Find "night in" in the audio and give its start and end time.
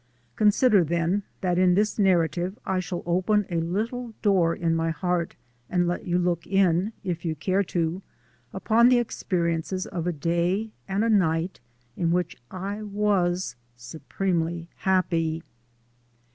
11.11-12.09